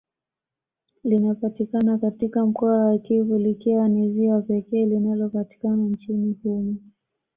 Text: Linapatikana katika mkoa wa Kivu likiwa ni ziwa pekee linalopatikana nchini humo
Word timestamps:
Linapatikana 1.03 1.97
katika 1.97 2.45
mkoa 2.45 2.85
wa 2.85 2.97
Kivu 2.97 3.37
likiwa 3.37 3.87
ni 3.87 4.13
ziwa 4.13 4.41
pekee 4.41 4.85
linalopatikana 4.85 5.83
nchini 5.83 6.35
humo 6.43 6.73